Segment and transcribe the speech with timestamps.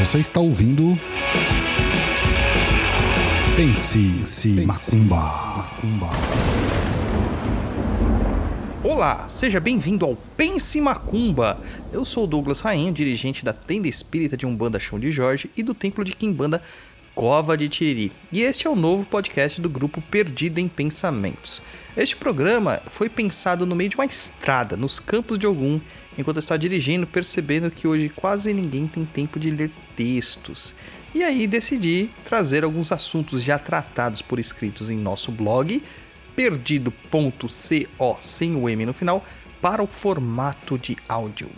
[0.00, 0.98] Você está ouvindo.
[3.54, 5.16] Pense, se macumba.
[5.16, 6.10] macumba.
[8.82, 11.60] Olá, seja bem-vindo ao Pense Macumba.
[11.92, 15.62] Eu sou o Douglas Rainha, dirigente da Tenda Espírita de Umbanda Chão de Jorge e
[15.62, 16.62] do Templo de Quimbanda
[17.14, 18.12] Cova de Tiriri.
[18.32, 21.60] E este é o novo podcast do grupo Perdido em Pensamentos.
[21.96, 25.80] Este programa foi pensado no meio de uma estrada, nos campos de Ogum,
[26.16, 30.74] enquanto eu estava dirigindo, percebendo que hoje quase ninguém tem tempo de ler textos.
[31.14, 35.82] E aí decidi trazer alguns assuntos já tratados por escritos em nosso blog,
[36.36, 39.24] perdido.co sem o M no final,
[39.60, 41.50] para o formato de áudio.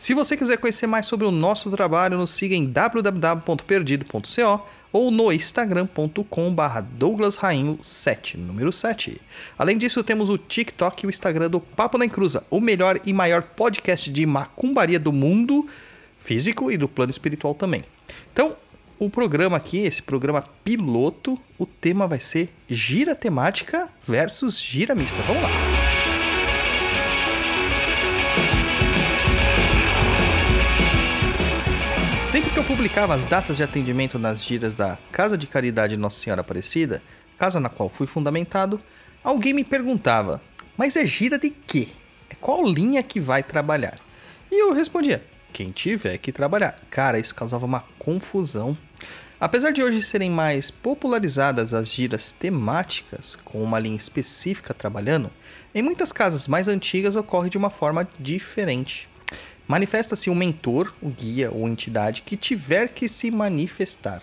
[0.00, 5.30] Se você quiser conhecer mais sobre o nosso trabalho, nos siga em www.perdido.co ou no
[5.30, 9.20] instagram.com.br douglasrainho7, número 7.
[9.58, 13.12] Além disso, temos o TikTok e o Instagram do Papo na Encruza, o melhor e
[13.12, 15.66] maior podcast de macumbaria do mundo,
[16.16, 17.82] físico e do plano espiritual também.
[18.32, 18.56] Então,
[18.98, 25.20] o programa aqui, esse programa piloto, o tema vai ser gira temática versus gira mista.
[25.26, 25.79] Vamos lá!
[32.30, 36.20] Sempre que eu publicava as datas de atendimento nas giras da Casa de Caridade Nossa
[36.20, 37.02] Senhora Aparecida,
[37.36, 38.80] casa na qual fui fundamentado,
[39.24, 40.40] alguém me perguntava:
[40.76, 41.88] Mas é gira de quê?
[42.30, 43.98] É qual linha que vai trabalhar?
[44.48, 46.78] E eu respondia: Quem tiver que trabalhar.
[46.88, 48.78] Cara, isso causava uma confusão.
[49.40, 55.32] Apesar de hoje serem mais popularizadas as giras temáticas, com uma linha específica trabalhando,
[55.74, 59.09] em muitas casas mais antigas ocorre de uma forma diferente.
[59.70, 64.20] Manifesta-se um mentor, o guia ou entidade que tiver que se manifestar.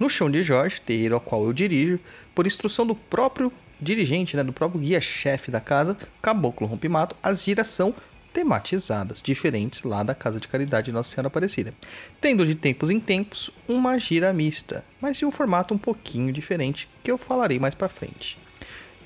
[0.00, 2.00] No chão de Jorge, terreiro ao qual eu dirijo,
[2.34, 7.66] por instrução do próprio dirigente, né, do próprio guia-chefe da casa, Caboclo Rompimato, as giras
[7.66, 7.94] são
[8.32, 11.74] tematizadas, diferentes lá da Casa de Caridade Nossa Senhora Aparecida,
[12.18, 16.88] tendo de tempos em tempos uma gira mista, mas de um formato um pouquinho diferente,
[17.02, 18.38] que eu falarei mais para frente.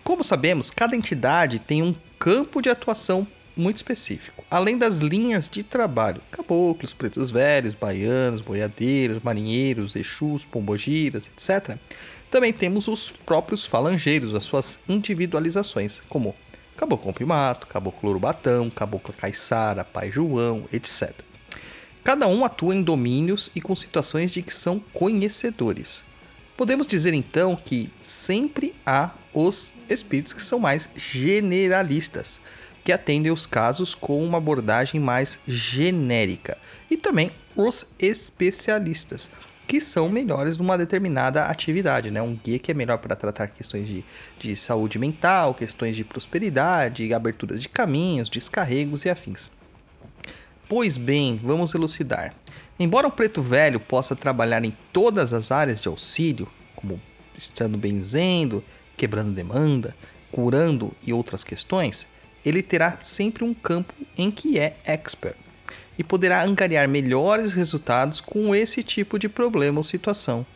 [0.05, 3.27] Como sabemos, cada entidade tem um campo de atuação
[3.57, 4.45] muito específico.
[4.51, 11.77] Além das linhas de trabalho, caboclos, pretos velhos, baianos, boiadeiros, marinheiros, exus, pombogiras, etc.
[12.31, 16.35] Também temos os próprios falangeiros, as suas individualizações, como
[16.77, 21.13] caboclo primato, caboclo urubatão, caboclo caiçara, pai João, etc.
[22.03, 26.05] Cada um atua em domínios e com situações de que são conhecedores.
[26.57, 32.41] Podemos dizer então que sempre há os espíritos que são mais generalistas,
[32.85, 36.57] que atendem os casos com uma abordagem mais genérica,
[36.91, 39.31] e também os especialistas,
[39.67, 42.21] que são melhores numa determinada atividade, né?
[42.21, 44.05] Um guia que é melhor para tratar questões de,
[44.39, 49.51] de saúde mental, questões de prosperidade, aberturas de caminhos, descarregos e afins.
[50.69, 52.35] Pois bem, vamos elucidar.
[52.79, 57.01] Embora o preto velho possa trabalhar em todas as áreas de auxílio, como
[57.37, 58.65] estando benzendo,
[58.97, 59.95] quebrando demanda,
[60.33, 62.09] curando e outras questões,
[62.45, 65.37] ele terá sempre um campo em que é expert
[65.99, 70.47] e poderá angariar melhores resultados com esse tipo de problema ou situação.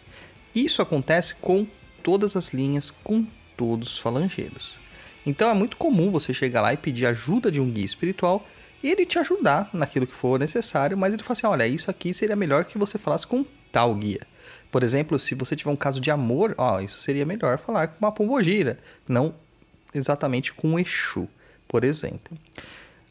[0.54, 1.66] Isso acontece com
[2.02, 4.78] todas as linhas, com todos os falangeiros.
[5.26, 8.46] Então é muito comum você chegar lá e pedir ajuda de um guia espiritual
[8.82, 12.12] e ele te ajudar naquilo que for necessário, mas ele fala assim: olha, isso aqui
[12.12, 14.20] seria melhor que você falasse com tal guia.
[14.70, 17.98] Por exemplo, se você tiver um caso de amor, ó, isso seria melhor falar com
[17.98, 18.78] uma pombogira,
[19.08, 19.34] não
[19.94, 21.28] exatamente com um Exu
[21.74, 22.38] por exemplo.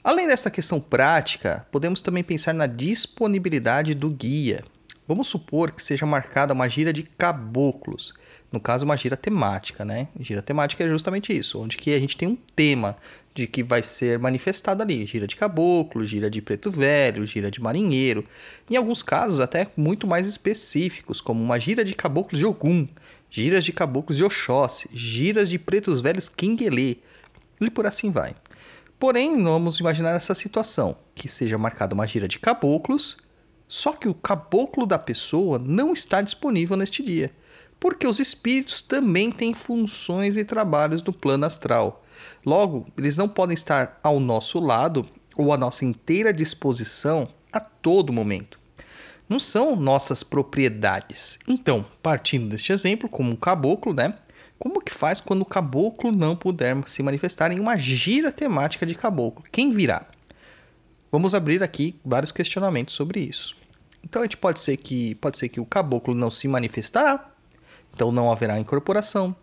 [0.01, 4.63] Além dessa questão prática, podemos também pensar na disponibilidade do guia.
[5.06, 8.13] Vamos supor que seja marcada uma gira de caboclos,
[8.50, 10.07] no caso uma gira temática, né?
[10.18, 12.96] Gira temática é justamente isso, onde que a gente tem um tema
[13.34, 17.62] de que vai ser manifestado ali, gira de caboclo, gira de preto velho, gira de
[17.62, 18.25] marinheiro,
[18.72, 22.88] em alguns casos até muito mais específicos, como uma gira de caboclos de Ogum,
[23.30, 27.00] giras de caboclos de Oxóssi, giras de pretos velhos Quenguelê,
[27.59, 28.35] e por assim vai.
[29.03, 33.18] Porém, vamos imaginar essa situação, que seja marcada uma gira de caboclos,
[33.68, 37.30] só que o caboclo da pessoa não está disponível neste dia,
[37.81, 42.01] porque os espíritos também têm funções e trabalhos no plano astral.
[42.45, 45.06] Logo, eles não podem estar ao nosso lado
[45.36, 48.57] ou à nossa inteira disposição a todo momento.
[49.28, 51.38] Não são nossas propriedades.
[51.45, 54.13] Então, partindo deste exemplo, como um caboclo, né?
[54.63, 58.95] Como que faz quando o caboclo não puder se manifestar em uma gira temática de
[58.95, 59.44] caboclo?
[59.51, 60.06] Quem virá?
[61.12, 63.57] Vamos abrir aqui vários questionamentos sobre isso.
[64.01, 67.30] Então a gente pode ser que pode ser que o caboclo não se manifestará,
[67.94, 69.36] então não haverá incorporação.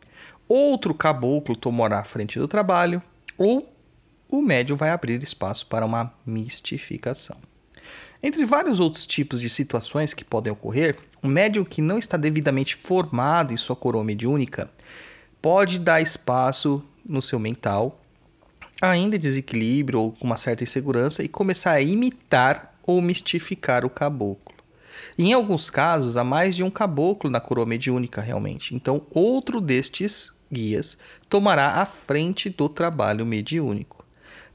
[0.49, 3.03] Outro caboclo tomará a frente do trabalho,
[3.37, 3.71] ou
[4.27, 7.37] o médium vai abrir espaço para uma mistificação.
[8.23, 12.77] Entre vários outros tipos de situações que podem ocorrer, um médium que não está devidamente
[12.77, 14.71] formado em sua coroa mediúnica
[15.41, 18.01] pode dar espaço no seu mental,
[18.81, 24.55] ainda desequilíbrio ou com uma certa insegurança, e começar a imitar ou mistificar o caboclo.
[25.19, 28.75] Em alguns casos, há mais de um caboclo na coroa mediúnica realmente.
[28.75, 34.01] Então, outro destes guias tomará a frente do trabalho mediúnico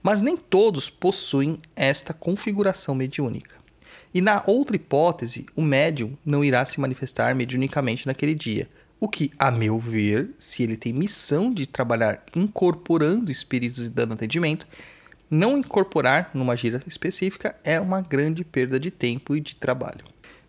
[0.05, 3.55] mas nem todos possuem esta configuração mediúnica.
[4.15, 9.29] E na outra hipótese, o médium não irá se manifestar mediunicamente naquele dia, o que,
[9.37, 14.65] a meu ver, se ele tem missão de trabalhar incorporando espíritos e dando atendimento,
[15.29, 20.05] não incorporar numa gira específica é uma grande perda de tempo e de trabalho.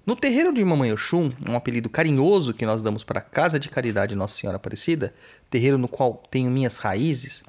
[0.06, 3.68] No terreiro de Mamãe Oxum, um apelido carinhoso que nós damos para a Casa de
[3.68, 5.12] Caridade Nossa Senhora Aparecida,
[5.50, 7.42] terreiro no qual tenho minhas raízes,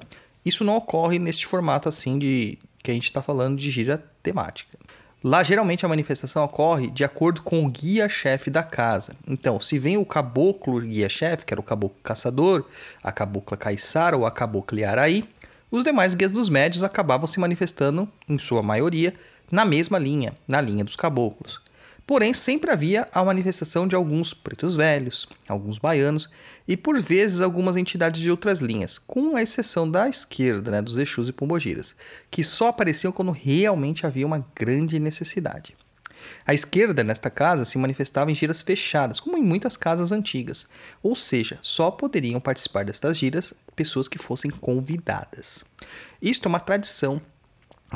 [0.44, 4.76] isso não ocorre neste formato assim de que a gente está falando de gira temática.
[5.22, 9.16] Lá, geralmente, a manifestação ocorre de acordo com o guia-chefe da casa.
[9.26, 12.64] Então, se vem o caboclo guia-chefe, que era o caboclo caçador,
[13.02, 15.28] a cabocla caiçara ou a cabocla iaraí,
[15.70, 19.12] os demais guias dos médios acabavam se manifestando, em sua maioria,
[19.50, 21.60] na mesma linha, na linha dos caboclos.
[22.08, 26.30] Porém, sempre havia a manifestação de alguns pretos velhos, alguns baianos
[26.66, 30.96] e por vezes algumas entidades de outras linhas, com a exceção da esquerda, né, dos
[30.96, 31.94] Exus e Pombogiras,
[32.30, 35.76] que só apareciam quando realmente havia uma grande necessidade.
[36.46, 40.66] A esquerda, nesta casa, se manifestava em giras fechadas, como em muitas casas antigas,
[41.02, 45.62] ou seja, só poderiam participar destas giras pessoas que fossem convidadas.
[46.22, 47.20] Isto é uma tradição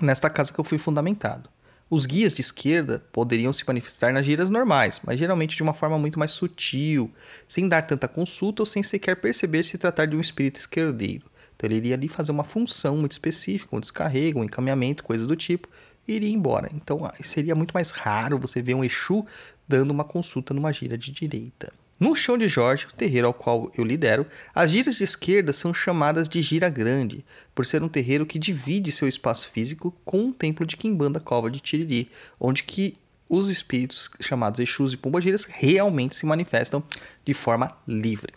[0.03, 1.49] nesta casa que eu fui fundamentado.
[1.95, 5.99] Os guias de esquerda poderiam se manifestar nas giras normais, mas geralmente de uma forma
[5.99, 7.13] muito mais sutil,
[7.47, 11.27] sem dar tanta consulta ou sem sequer perceber se tratar de um espírito esquerdeiro.
[11.55, 15.37] Então ele iria ali fazer uma função muito específica, um descarrego, um encaminhamento, coisas do
[15.37, 15.69] tipo,
[16.09, 16.71] e iria embora.
[16.73, 19.27] Então ah, seria muito mais raro você ver um Exu
[19.69, 21.75] dando uma consulta numa gira de direita.
[22.03, 25.73] No chão de Jorge, o terreiro ao qual eu lidero, as giras de esquerda são
[25.73, 30.33] chamadas de gira grande, por ser um terreiro que divide seu espaço físico com o
[30.33, 32.11] templo de Quimbanda Cova de Tiriri,
[32.41, 36.83] onde que os espíritos chamados Exus e Pombagiras realmente se manifestam
[37.25, 38.35] de forma livre.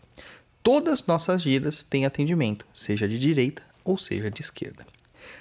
[0.61, 4.85] Todas nossas giras têm atendimento, seja de direita ou seja de esquerda.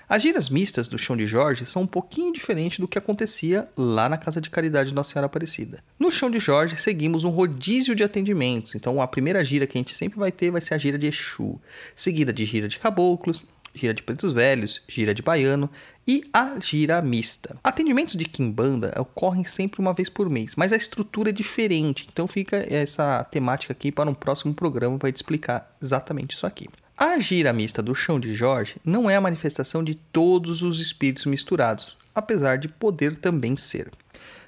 [0.08, 4.08] As giras mistas do Chão de Jorge são um pouquinho diferente do que acontecia lá
[4.08, 5.82] na Casa de Caridade Nossa Senhora Aparecida.
[5.98, 9.80] No Chão de Jorge seguimos um rodízio de atendimentos, então a primeira gira que a
[9.80, 11.60] gente sempre vai ter vai ser a gira de Exu,
[11.94, 13.44] seguida de gira de caboclos,
[13.74, 15.68] gira de pretos velhos, gira de baiano
[16.06, 17.56] e a gira mista.
[17.62, 22.26] Atendimentos de quimbanda ocorrem sempre uma vez por mês, mas a estrutura é diferente, então
[22.26, 26.68] fica essa temática aqui para um próximo programa para te explicar exatamente isso aqui.
[26.96, 31.26] A gira mista do chão de Jorge não é a manifestação de todos os espíritos
[31.26, 33.90] misturados, apesar de poder também ser.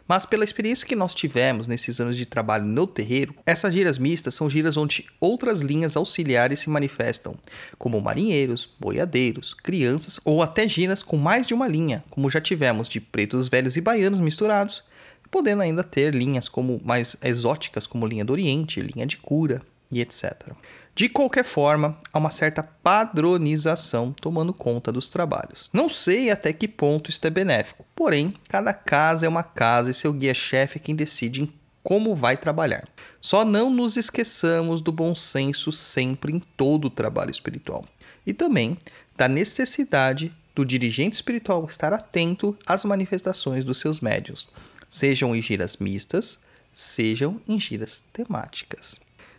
[0.06, 4.36] Mas pela experiência que nós tivemos nesses anos de trabalho no terreiro, essas giras mistas
[4.36, 7.34] são giras onde outras linhas auxiliares se manifestam,
[7.76, 12.88] como marinheiros, boiadeiros, crianças ou até giras com mais de uma linha, como já tivemos
[12.88, 14.84] de pretos velhos e baianos misturados,
[15.32, 19.60] podendo ainda ter linhas como mais exóticas como linha do Oriente, linha de cura
[19.90, 20.52] e etc.
[20.96, 25.68] De qualquer forma, há uma certa padronização tomando conta dos trabalhos.
[25.70, 29.94] Não sei até que ponto isso é benéfico, porém, cada casa é uma casa e
[29.94, 32.88] seu guia-chefe é quem decide em como vai trabalhar.
[33.20, 37.84] Só não nos esqueçamos do bom senso sempre em todo o trabalho espiritual
[38.26, 38.78] e também
[39.14, 44.48] da necessidade do dirigente espiritual estar atento às manifestações dos seus médios,
[44.88, 46.38] sejam em giras mistas,
[46.72, 48.96] sejam em giras temáticas.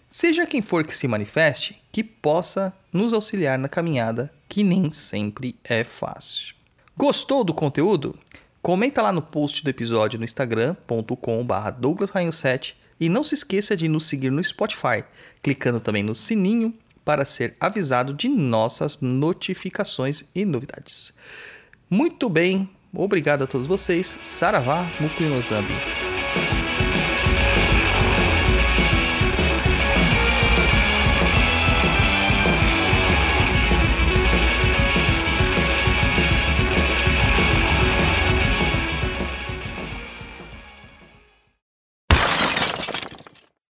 [0.10, 5.56] Seja quem for que se manifeste, que possa nos auxiliar na caminhada, que nem sempre
[5.64, 6.56] é fácil.
[6.96, 8.18] Gostou do conteúdo?
[8.62, 11.14] Comenta lá no post do episódio no instagram.com.br
[11.80, 15.04] douglasrainho7 e não se esqueça de nos seguir no Spotify,
[15.44, 16.74] clicando também no sininho
[17.06, 21.14] para ser avisado de nossas notificações e novidades.
[21.90, 24.18] Muito bem, obrigado a todos vocês.
[24.24, 25.97] Saravá Mukuinozambi.